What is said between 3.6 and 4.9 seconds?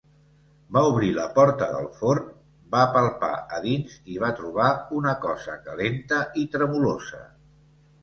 dins, i hi va trobar